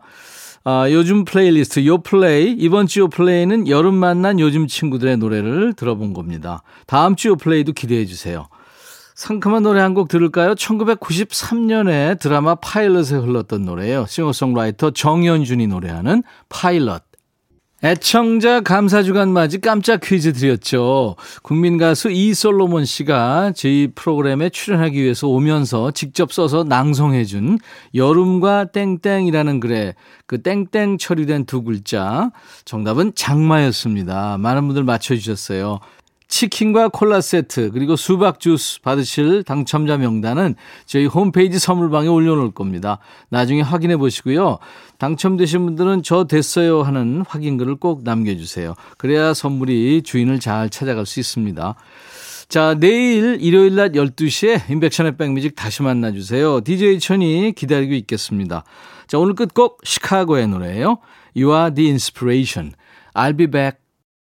아, 0.66 0.88
요즘 0.92 1.24
플레이리스트 1.24 1.86
요플레이 1.86 2.56
이번 2.58 2.88
주 2.88 3.00
요플레이는 3.02 3.68
여름 3.68 3.96
만난 3.96 4.40
요즘 4.40 4.68
친구들의 4.68 5.18
노래를 5.18 5.74
들어본 5.74 6.14
겁니다. 6.14 6.64
다음 6.88 7.16
주 7.16 7.30
요플레이도 7.30 7.74
기대해 7.74 8.06
주세요. 8.06 8.48
상큼한 9.16 9.64
노래 9.64 9.82
한 9.82 9.94
곡 9.94 10.08
들을까요? 10.08 10.56
1993년에 10.56 12.20
드라마 12.20 12.56
파일럿에 12.56 13.18
흘렀던 13.20 13.64
노래예요. 13.64 14.06
싱어송라이터 14.08 14.92
정연준이 14.92 15.68
노래하는 15.68 16.24
파일럿. 16.50 17.04
애청자 17.82 18.60
감사 18.60 19.04
주간 19.04 19.32
맞이 19.32 19.62
깜짝 19.62 20.02
퀴즈 20.02 20.34
드렸죠. 20.34 21.16
국민 21.44 21.78
가수 21.78 22.12
이솔로몬 22.12 22.84
씨가 22.84 23.54
저희 23.56 23.88
프로그램에 23.96 24.50
출연하기 24.50 25.02
위해서 25.02 25.30
오면서 25.30 25.92
직접 25.92 26.34
써서 26.34 26.66
낭송해 26.66 27.24
준 27.24 27.58
여름과 27.96 28.66
땡땡이라는 28.74 29.62
글에 29.62 29.96
그 30.26 30.42
땡땡 30.42 30.98
처리된 30.98 31.46
두 31.46 31.64
글자 31.64 32.32
정답은 32.66 33.14
장마였습니다. 33.16 34.38
많은 34.38 34.68
분들 34.68 34.84
맞춰 34.84 35.16
주셨어요. 35.16 35.80
치킨과 36.30 36.90
콜라 36.90 37.22
세트 37.22 37.72
그리고 37.72 37.96
수박 37.96 38.40
주스 38.40 38.80
받으실 38.82 39.44
당첨자 39.44 39.98
명단은 39.98 40.56
저희 40.86 41.06
홈페이지 41.08 41.60
선물방에 41.60 42.08
올려놓을 42.08 42.52
겁니다. 42.52 43.00
나중에 43.30 43.62
확인해 43.62 43.98
보시고요. 43.98 44.60
당첨되신 45.00 45.66
분들은 45.66 46.04
저 46.04 46.26
됐어요 46.26 46.84
하는 46.84 47.24
확인글을 47.28 47.76
꼭 47.76 48.04
남겨주세요. 48.04 48.76
그래야 48.98 49.34
선물이 49.34 50.04
주인을 50.04 50.40
잘 50.40 50.70
찾아갈 50.70 51.06
수 51.06 51.20
있습니다. 51.20 51.76
자, 52.48 52.76
내일 52.80 53.38
일요일 53.42 53.76
낮 53.76 53.92
12시에 53.92 54.70
인백션의 54.70 55.18
백뮤직 55.18 55.56
다시 55.56 55.84
만나주세요. 55.84 56.62
DJ 56.62 57.00
천이 57.00 57.54
기다리고 57.56 57.94
있겠습니다. 57.94 58.64
자, 59.08 59.18
오늘 59.18 59.34
끝곡 59.34 59.82
시카고의 59.84 60.48
노래예요. 60.48 61.00
You 61.36 61.54
are 61.56 61.74
the 61.74 61.90
inspiration. 61.90 62.74
I'll 63.14 63.38
be 63.38 63.48
back. 63.48 63.89